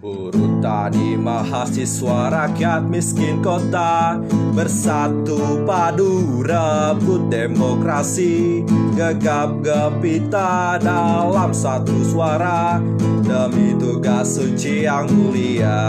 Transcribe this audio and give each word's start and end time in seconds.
Buruh 0.00 0.62
tani 0.64 1.20
mahasiswa 1.20 2.32
rakyat 2.32 2.88
miskin 2.88 3.44
kota 3.44 4.16
Bersatu 4.56 5.68
padu 5.68 6.40
rebut 6.40 7.28
demokrasi. 7.28 8.64
Gegap 8.96 9.60
gempita 9.60 10.80
dalam 10.80 11.52
satu 11.52 11.92
suara 12.08 12.80
Demi 13.20 13.76
tugas 13.76 14.40
suci 14.40 14.88
yang 14.88 15.12
mulia. 15.12 15.84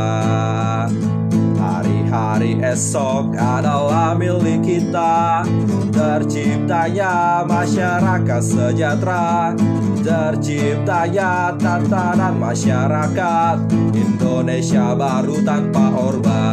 Hari-hari 1.55 2.59
esok 2.59 3.39
adalah 3.39 4.19
milik 4.19 4.67
kita 4.67 5.47
Terciptanya 6.13 7.41
masyarakat 7.41 8.37
sejahtera. 8.45 9.57
Terciptanya 9.97 11.57
tatanan 11.57 12.37
masyarakat. 12.37 13.57
Indonesia 13.97 14.93
baru 14.93 15.41
tanpa 15.41 15.89
orba 15.97 16.45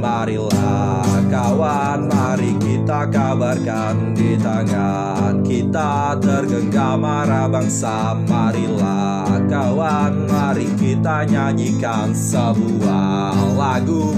Marilah 0.00 1.04
kawan, 1.28 2.08
mari 2.08 2.56
kita 2.64 3.12
kabarkan 3.12 4.16
di 4.16 4.40
tangan 4.40 5.44
kita 5.44 6.16
tergenggam 6.16 7.04
marah 7.04 7.44
bangsa. 7.44 8.16
Marilah 8.24 9.36
kawan, 9.52 10.32
mari 10.32 10.72
kita 10.80 11.28
nyanyikan 11.28 12.16
sebuah 12.16 13.36
lagu 13.52 14.16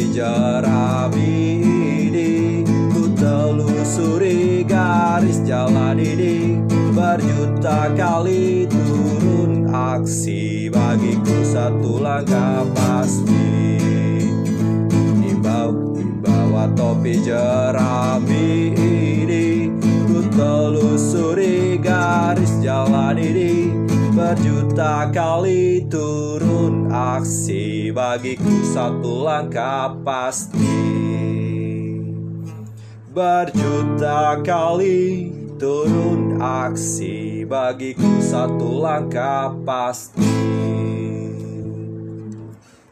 jerami 0.00 1.60
ini 2.08 2.64
Ku 2.96 3.12
telusuri 3.12 4.64
garis 4.64 5.44
jalan 5.44 6.00
ini. 6.00 6.64
Berjuta 6.96 7.92
kali 7.92 8.64
turun 8.68 9.68
aksi 9.68 10.72
Bagiku 10.72 11.44
satu 11.44 12.00
langkah 12.00 12.64
pasti. 12.72 13.76
Di 15.20 15.32
bawah 15.36 16.72
topi 16.72 17.20
jerami 17.20 18.72
ini 18.72 19.68
Ku 20.08 20.24
telusuri 20.32 21.76
garis 21.76 22.56
jalan 22.64 23.20
ini 23.20 23.81
Berjuta 24.32 25.12
kali 25.12 25.92
turun 25.92 26.88
aksi 26.88 27.92
Bagiku 27.92 28.64
satu 28.64 29.28
langkah 29.28 29.92
pasti. 30.00 30.72
Berjuta 33.12 34.40
kali 34.40 35.28
turun 35.60 36.40
aksi 36.40 37.44
Bagiku 37.44 38.24
satu 38.24 38.80
langkah 38.80 39.52
pasti 39.68 40.31